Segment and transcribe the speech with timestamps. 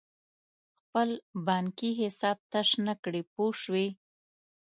[0.79, 1.09] خپل
[1.47, 3.87] بانکي حساب تش نه کړې پوه شوې!.